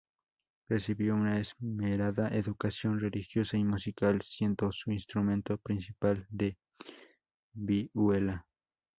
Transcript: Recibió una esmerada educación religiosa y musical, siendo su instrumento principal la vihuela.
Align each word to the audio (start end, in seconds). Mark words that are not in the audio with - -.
Recibió 0.67 1.13
una 1.13 1.37
esmerada 1.37 2.29
educación 2.29 2.99
religiosa 2.99 3.55
y 3.57 3.63
musical, 3.63 4.19
siendo 4.23 4.71
su 4.71 4.89
instrumento 4.91 5.57
principal 5.59 6.25
la 6.31 6.51
vihuela. 7.53 8.47